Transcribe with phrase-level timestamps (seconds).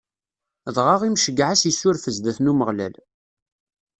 [0.75, 2.95] Dɣa Imceyyeɛ ad s-issuref zdat n Umeɣlal.